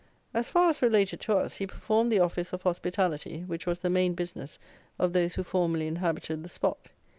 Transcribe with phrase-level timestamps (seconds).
[0.33, 3.89] As far as related to us, he performed the office of hospitality, which was the
[3.91, 4.57] main business
[4.97, 6.87] of those who formerly inhabited the spot.